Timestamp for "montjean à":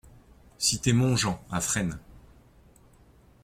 0.93-1.61